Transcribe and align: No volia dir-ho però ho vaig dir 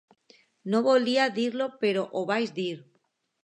No 0.75 0.79
volia 0.87 1.29
dir-ho 1.37 1.69
però 1.85 2.09
ho 2.23 2.27
vaig 2.33 2.59
dir 2.61 2.69